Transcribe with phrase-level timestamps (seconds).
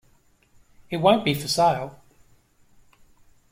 [0.89, 1.99] It won't be for sale.